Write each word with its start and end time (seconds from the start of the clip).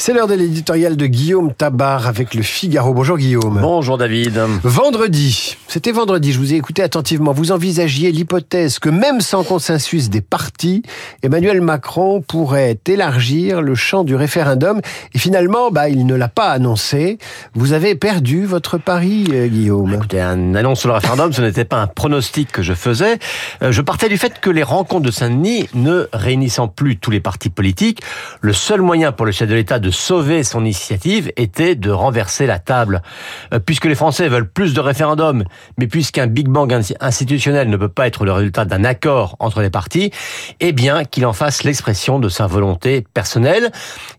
C'est 0.00 0.14
l'heure 0.14 0.28
de 0.28 0.32
l'éditorial 0.32 0.96
de 0.96 1.04
Guillaume 1.04 1.52
Tabar 1.52 2.06
avec 2.06 2.32
le 2.32 2.40
Figaro. 2.40 2.94
Bonjour 2.94 3.18
Guillaume. 3.18 3.58
Bonjour 3.60 3.98
David. 3.98 4.40
Vendredi, 4.64 5.58
c'était 5.68 5.92
vendredi, 5.92 6.32
je 6.32 6.38
vous 6.38 6.54
ai 6.54 6.56
écouté 6.56 6.82
attentivement. 6.82 7.34
Vous 7.34 7.52
envisagiez 7.52 8.10
l'hypothèse 8.10 8.78
que 8.78 8.88
même 8.88 9.20
sans 9.20 9.44
consensus 9.44 10.08
des 10.08 10.22
partis, 10.22 10.80
Emmanuel 11.22 11.60
Macron 11.60 12.22
pourrait 12.22 12.78
élargir 12.86 13.60
le 13.60 13.74
champ 13.74 14.02
du 14.02 14.14
référendum. 14.14 14.80
Et 15.12 15.18
finalement, 15.18 15.70
bah, 15.70 15.90
il 15.90 16.06
ne 16.06 16.14
l'a 16.14 16.28
pas 16.28 16.48
annoncé. 16.48 17.18
Vous 17.52 17.74
avez 17.74 17.94
perdu 17.94 18.46
votre 18.46 18.78
pari, 18.78 19.26
euh, 19.34 19.48
Guillaume. 19.48 19.92
Écoutez, 19.92 20.22
un 20.22 20.54
annonce 20.54 20.80
sur 20.80 20.88
le 20.88 20.94
référendum, 20.94 21.30
ce 21.34 21.42
n'était 21.42 21.66
pas 21.66 21.76
un 21.76 21.86
pronostic 21.86 22.50
que 22.50 22.62
je 22.62 22.72
faisais. 22.72 23.18
Euh, 23.62 23.70
je 23.70 23.82
partais 23.82 24.08
du 24.08 24.16
fait 24.16 24.40
que 24.40 24.48
les 24.48 24.62
rencontres 24.62 25.04
de 25.04 25.10
Saint-Denis, 25.10 25.68
ne 25.74 26.08
réunissant 26.14 26.68
plus 26.68 26.96
tous 26.96 27.10
les 27.10 27.20
partis 27.20 27.50
politiques, 27.50 28.00
le 28.40 28.54
seul 28.54 28.80
moyen 28.80 29.12
pour 29.12 29.26
le 29.26 29.32
chef 29.32 29.46
de 29.46 29.54
l'État 29.54 29.78
de 29.78 29.89
sauver 29.90 30.44
son 30.44 30.64
initiative 30.64 31.32
était 31.36 31.74
de 31.74 31.90
renverser 31.90 32.46
la 32.46 32.58
table. 32.58 33.02
Euh, 33.52 33.58
puisque 33.58 33.86
les 33.86 33.94
Français 33.94 34.28
veulent 34.28 34.48
plus 34.48 34.74
de 34.74 34.80
référendums, 34.80 35.44
mais 35.78 35.86
puisqu'un 35.86 36.26
Big 36.26 36.48
Bang 36.48 36.72
institutionnel 37.00 37.68
ne 37.68 37.76
peut 37.76 37.88
pas 37.88 38.06
être 38.06 38.24
le 38.24 38.32
résultat 38.32 38.64
d'un 38.64 38.84
accord 38.84 39.36
entre 39.38 39.60
les 39.60 39.70
partis, 39.70 40.10
eh 40.60 40.72
bien 40.72 41.04
qu'il 41.04 41.26
en 41.26 41.32
fasse 41.32 41.64
l'expression 41.64 42.18
de 42.18 42.28
sa 42.28 42.46
volonté 42.46 43.04
personnelle. 43.14 43.70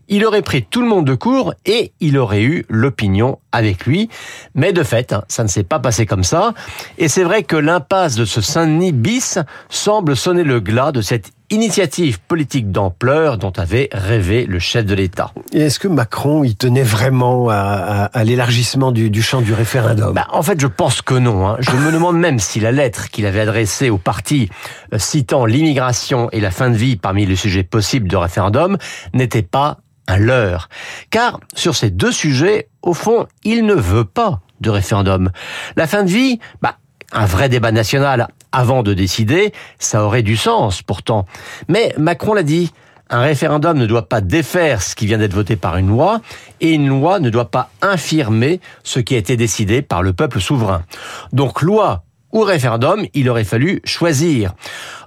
Il 0.08 0.24
aurait 0.24 0.42
pris 0.42 0.64
tout 0.64 0.82
le 0.82 0.88
monde 0.88 1.06
de 1.06 1.14
court 1.14 1.54
et 1.64 1.92
il 2.00 2.18
aurait 2.18 2.42
eu 2.42 2.64
l'opinion 2.68 3.38
avec 3.52 3.86
lui. 3.86 4.08
Mais 4.54 4.72
de 4.72 4.82
fait, 4.82 5.12
hein, 5.12 5.24
ça 5.28 5.42
ne 5.42 5.48
s'est 5.48 5.62
pas 5.62 5.78
passé 5.78 6.06
comme 6.06 6.24
ça. 6.24 6.54
Et 6.98 7.08
c'est 7.08 7.24
vrai 7.24 7.42
que 7.42 7.56
l'impasse 7.56 8.14
de 8.14 8.24
ce 8.24 8.40
Saint-Denis 8.40 8.92
bis 8.92 9.38
semble 9.68 10.16
sonner 10.16 10.44
le 10.44 10.60
glas 10.60 10.92
de 10.92 11.00
cette 11.00 11.30
initiative 11.52 12.18
politique 12.20 12.70
d'ampleur 12.70 13.36
dont 13.36 13.52
avait 13.56 13.88
rêvé 13.92 14.46
le 14.46 14.58
chef 14.58 14.86
de 14.86 14.94
l'État. 14.94 15.32
Et 15.52 15.60
est-ce 15.60 15.78
que 15.78 15.86
Macron 15.86 16.44
y 16.44 16.56
tenait 16.56 16.82
vraiment 16.82 17.48
à, 17.50 18.10
l'élargissement 18.24 18.90
du, 18.90 19.22
champ 19.22 19.42
du 19.42 19.52
référendum? 19.52 20.14
Bah, 20.14 20.26
En 20.32 20.42
fait, 20.42 20.60
je 20.60 20.66
pense 20.66 21.02
que 21.02 21.14
non. 21.14 21.46
Hein. 21.46 21.56
Je 21.60 21.70
me 21.72 21.92
demande 21.92 22.18
même 22.18 22.38
si 22.38 22.58
la 22.58 22.72
lettre 22.72 23.10
qu'il 23.10 23.26
avait 23.26 23.40
adressée 23.40 23.90
au 23.90 23.98
parti 23.98 24.48
euh, 24.94 24.98
citant 24.98 25.44
l'immigration 25.44 26.28
et 26.32 26.40
la 26.40 26.50
fin 26.50 26.70
de 26.70 26.76
vie 26.76 26.96
parmi 26.96 27.26
les 27.26 27.36
sujets 27.36 27.64
possibles 27.64 28.08
de 28.08 28.16
référendum 28.16 28.78
n'était 29.12 29.42
pas 29.42 29.78
un 30.08 30.16
leurre. 30.16 30.68
Car 31.10 31.38
sur 31.54 31.76
ces 31.76 31.90
deux 31.90 32.12
sujets, 32.12 32.68
au 32.80 32.94
fond, 32.94 33.26
il 33.44 33.66
ne 33.66 33.74
veut 33.74 34.04
pas 34.04 34.40
de 34.60 34.70
référendum. 34.70 35.30
La 35.76 35.86
fin 35.86 36.02
de 36.02 36.10
vie, 36.10 36.38
bah, 36.62 36.76
un 37.12 37.26
vrai 37.26 37.48
débat 37.48 37.72
national 37.72 38.28
avant 38.52 38.82
de 38.82 38.94
décider, 38.94 39.52
ça 39.78 40.04
aurait 40.04 40.22
du 40.22 40.36
sens 40.36 40.82
pourtant. 40.82 41.26
Mais 41.68 41.94
Macron 41.98 42.34
l'a 42.34 42.42
dit, 42.42 42.72
un 43.10 43.20
référendum 43.20 43.76
ne 43.76 43.86
doit 43.86 44.08
pas 44.08 44.20
défaire 44.20 44.82
ce 44.82 44.94
qui 44.94 45.06
vient 45.06 45.18
d'être 45.18 45.34
voté 45.34 45.56
par 45.56 45.76
une 45.76 45.88
loi, 45.88 46.20
et 46.60 46.72
une 46.72 46.88
loi 46.88 47.18
ne 47.20 47.28
doit 47.28 47.50
pas 47.50 47.70
infirmer 47.82 48.60
ce 48.84 49.00
qui 49.00 49.14
a 49.14 49.18
été 49.18 49.36
décidé 49.36 49.82
par 49.82 50.02
le 50.02 50.12
peuple 50.12 50.40
souverain. 50.40 50.84
Donc 51.32 51.60
loi 51.60 52.04
ou 52.32 52.40
référendum, 52.40 53.04
il 53.12 53.28
aurait 53.28 53.44
fallu 53.44 53.82
choisir. 53.84 54.54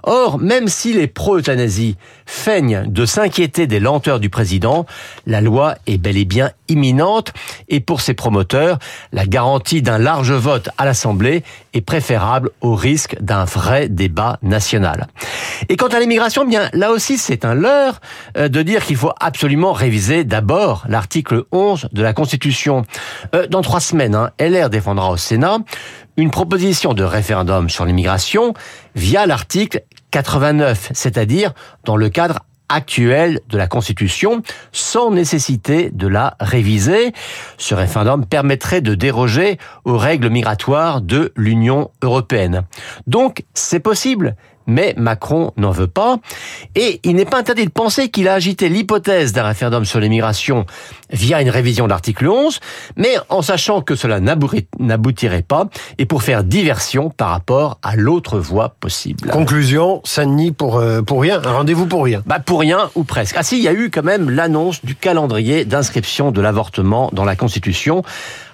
Or, 0.04 0.38
même 0.38 0.68
si 0.68 0.92
les 0.92 1.08
pro-euthanasie 1.08 1.96
feignent 2.24 2.84
de 2.86 3.04
s'inquiéter 3.04 3.66
des 3.66 3.80
lenteurs 3.80 4.20
du 4.20 4.30
président, 4.30 4.86
la 5.26 5.40
loi 5.40 5.74
est 5.88 5.98
bel 5.98 6.16
et 6.16 6.24
bien 6.24 6.52
imminente 6.68 7.32
et 7.68 7.80
pour 7.80 8.00
ses 8.00 8.14
promoteurs, 8.14 8.78
la 9.12 9.26
garantie 9.26 9.82
d'un 9.82 9.98
large 9.98 10.32
vote 10.32 10.68
à 10.78 10.84
l'Assemblée 10.84 11.42
est 11.74 11.80
préférable 11.80 12.50
au 12.60 12.74
risque 12.74 13.16
d'un 13.20 13.44
vrai 13.44 13.88
débat 13.88 14.38
national. 14.42 15.06
Et 15.68 15.76
quant 15.76 15.88
à 15.88 16.00
l'immigration, 16.00 16.44
bien 16.44 16.68
là 16.72 16.90
aussi 16.90 17.18
c'est 17.18 17.44
un 17.44 17.54
leurre 17.54 18.00
euh, 18.36 18.48
de 18.48 18.62
dire 18.62 18.84
qu'il 18.84 18.96
faut 18.96 19.12
absolument 19.20 19.72
réviser 19.72 20.24
d'abord 20.24 20.84
l'article 20.88 21.44
11 21.52 21.88
de 21.92 22.02
la 22.02 22.12
Constitution. 22.12 22.84
Euh, 23.34 23.46
dans 23.46 23.62
trois 23.62 23.80
semaines, 23.80 24.14
hein, 24.14 24.30
LR 24.38 24.70
défendra 24.70 25.10
au 25.10 25.16
Sénat 25.16 25.58
une 26.16 26.30
proposition 26.30 26.94
de 26.94 27.04
référendum 27.04 27.68
sur 27.68 27.84
l'immigration 27.84 28.54
via 28.94 29.26
l'article 29.26 29.82
89, 30.10 30.92
c'est-à-dire 30.94 31.52
dans 31.84 31.96
le 31.96 32.08
cadre 32.08 32.40
actuel 32.68 33.40
de 33.48 33.58
la 33.58 33.66
Constitution 33.66 34.42
sans 34.72 35.10
nécessité 35.10 35.90
de 35.90 36.06
la 36.06 36.36
réviser. 36.40 37.12
Ce 37.58 37.74
référendum 37.74 38.26
permettrait 38.26 38.80
de 38.80 38.94
déroger 38.94 39.58
aux 39.84 39.98
règles 39.98 40.30
migratoires 40.30 41.00
de 41.00 41.32
l'Union 41.36 41.90
européenne. 42.02 42.64
Donc, 43.06 43.44
c'est 43.54 43.80
possible, 43.80 44.36
mais 44.66 44.94
Macron 44.96 45.52
n'en 45.56 45.70
veut 45.70 45.86
pas. 45.86 46.18
Et 46.74 47.00
il 47.04 47.16
n'est 47.16 47.24
pas 47.24 47.38
interdit 47.38 47.64
de 47.64 47.70
penser 47.70 48.08
qu'il 48.08 48.28
a 48.28 48.34
agité 48.34 48.68
l'hypothèse 48.68 49.32
d'un 49.32 49.44
référendum 49.44 49.84
sur 49.84 50.00
l'immigration 50.00 50.66
via 51.10 51.40
une 51.40 51.50
révision 51.50 51.84
de 51.84 51.90
l'article 51.90 52.28
11, 52.28 52.60
mais 52.96 53.16
en 53.28 53.42
sachant 53.42 53.80
que 53.80 53.94
cela 53.94 54.20
n'aboutirait 54.20 55.42
pas 55.42 55.68
et 55.98 56.06
pour 56.06 56.22
faire 56.22 56.44
diversion 56.44 57.10
par 57.10 57.30
rapport 57.30 57.78
à 57.82 57.96
l'autre 57.96 58.38
voie 58.38 58.70
possible. 58.80 59.30
Conclusion, 59.30 60.00
Saint-Denis 60.04 60.52
pour, 60.52 60.78
euh, 60.78 61.02
pour 61.02 61.20
rien, 61.20 61.40
un 61.44 61.52
rendez-vous 61.52 61.86
pour 61.86 62.04
rien. 62.04 62.22
Bah 62.26 62.40
pour 62.40 62.60
rien 62.60 62.90
ou 62.94 63.04
presque. 63.04 63.36
Ah 63.38 63.42
si, 63.42 63.58
il 63.58 63.62
y 63.62 63.68
a 63.68 63.72
eu 63.72 63.90
quand 63.90 64.02
même 64.02 64.30
l'annonce 64.30 64.84
du 64.84 64.94
calendrier 64.94 65.64
d'inscription 65.64 66.32
de 66.32 66.40
l'avortement 66.40 67.10
dans 67.12 67.24
la 67.24 67.36
Constitution 67.36 68.02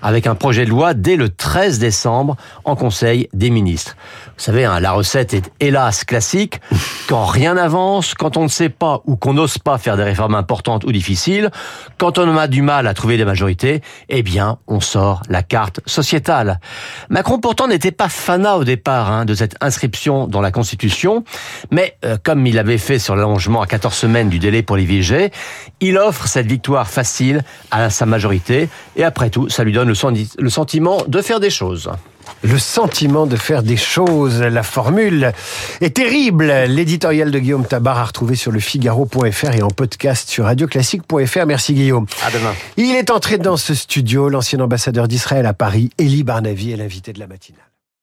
avec 0.03 0.27
un 0.27 0.35
projet 0.35 0.65
de 0.65 0.71
loi 0.71 0.95
dès 0.95 1.17
le 1.17 1.29
13 1.29 1.79
décembre 1.79 2.37
en 2.65 2.77
Conseil 2.77 3.29
des 3.33 3.51
ministres. 3.51 3.97
Vous 4.37 4.43
savez, 4.43 4.65
hein, 4.65 4.81
la 4.81 4.93
recette 4.93 5.35
est 5.35 5.51
hélas 5.61 6.02
classique. 6.05 6.61
Quand 7.09 7.25
rien 7.25 7.55
n'avance, 7.55 8.15
quand 8.15 8.37
on 8.37 8.45
ne 8.45 8.49
sait 8.49 8.69
pas 8.69 9.03
ou 9.07 9.17
qu'on 9.17 9.35
n'ose 9.35 9.59
pas 9.59 9.79
faire 9.79 9.97
des 9.97 10.03
réformes 10.03 10.35
importantes 10.35 10.85
ou 10.85 10.93
difficiles, 10.93 11.51
quand 11.99 12.19
on 12.19 12.37
a 12.37 12.47
du 12.47 12.63
mal 12.63 12.87
à 12.87 12.95
trouver 12.95 13.17
des 13.17 13.25
majorités, 13.25 13.83
eh 14.09 14.23
bien, 14.23 14.59
on 14.67 14.81
sort 14.81 15.23
la 15.29 15.43
carte 15.43 15.81
sociétale. 15.87 16.61
Macron 17.09 17.39
pourtant 17.39 17.69
n'était 17.69 17.93
pas 17.93 18.09
fanat 18.09 18.57
au 18.57 18.65
départ 18.65 19.11
hein, 19.11 19.25
de 19.25 19.35
cette 19.35 19.57
inscription 19.61 20.27
dans 20.27 20.41
la 20.41 20.51
Constitution, 20.51 21.25
mais 21.71 21.97
euh, 22.05 22.17
comme 22.23 22.47
il 22.47 22.59
avait 22.59 22.79
fait 22.79 22.99
sur 22.99 23.17
l'allongement 23.17 23.63
à 23.63 23.67
14 23.67 23.95
semaines 23.95 24.29
du 24.29 24.39
délai 24.39 24.63
pour 24.63 24.77
l'IVG, 24.77 25.31
il 25.81 25.99
offre 25.99 26.27
cette 26.27 26.47
victoire 26.47 26.89
facile 26.89 27.43
à 27.71 27.91
sa 27.91 28.07
majorité 28.07 28.69
et 28.97 29.05
après 29.05 29.31
tout, 29.31 29.49
ça 29.49 29.65
lui 29.65 29.73
donne 29.73 29.89
le 29.89 30.51
sentiment 30.51 30.99
de 31.07 31.23
faire 31.23 31.41
des 31.41 31.51
choses. 31.51 31.91
Le 32.43 32.59
sentiment 32.59 33.27
de 33.27 33.37
faire 33.37 33.63
des 33.63 33.77
choses, 33.77 34.41
la 34.41 34.63
formule 34.63 35.33
est 35.81 35.97
terrible. 35.97 36.53
L'éditorial 36.67 37.31
de 37.31 37.39
Guillaume 37.39 37.67
Tabar 37.67 37.99
a 37.99 38.05
retrouvé 38.05 38.35
sur 38.35 38.53
le 38.53 38.61
Figaro.fr 38.61 39.55
et 39.55 39.63
en 39.63 39.69
podcast 39.69 40.29
sur 40.29 40.45
radioclassique.fr. 40.45 41.47
Merci 41.47 41.75
Guillaume. 41.75 42.07
À 42.25 42.31
demain. 42.31 42.55
Il 42.77 42.95
est 42.95 43.11
entré 43.11 43.39
dans 43.39 43.57
ce 43.57 43.75
studio, 43.75 44.29
l'ancien 44.29 44.61
ambassadeur 44.61 45.09
d'Israël 45.09 45.47
à 45.47 45.55
Paris, 45.55 45.91
Elie 45.99 46.25
Barnavi, 46.25 46.73
est 46.73 46.77
l'invité 46.77 47.13
de 47.13 47.19
la 47.19 47.27
matinale. 47.27 47.72